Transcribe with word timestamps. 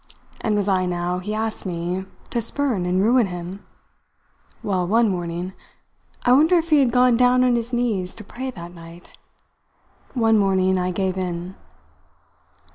And 0.41 0.55
was 0.55 0.67
I 0.67 0.87
now, 0.87 1.19
he 1.19 1.35
asked 1.35 1.63
me, 1.63 2.05
to 2.31 2.41
spurn 2.41 2.87
and 2.87 3.03
ruin 3.03 3.27
him? 3.27 3.63
Well, 4.63 4.87
one 4.87 5.09
morning 5.09 5.53
I 6.25 6.31
wonder 6.31 6.55
if 6.57 6.71
he 6.71 6.79
had 6.79 6.91
gone 6.91 7.17
down 7.17 7.43
on 7.43 7.55
his 7.55 7.71
knees 7.71 8.15
to 8.15 8.23
pray 8.23 8.49
that 8.49 8.73
night! 8.73 9.15
one 10.15 10.39
morning 10.39 10.79
I 10.79 10.89
gave 10.89 11.17
in." 11.17 11.53